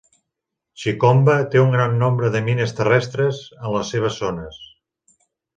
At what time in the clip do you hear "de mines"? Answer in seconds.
2.37-2.73